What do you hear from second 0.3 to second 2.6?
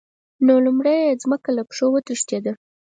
نو لومړی یې ځمکه له پښو وتښتېده.